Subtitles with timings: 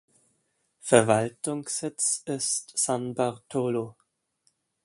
[0.79, 3.95] Verwaltungssitz ist San Bartolo.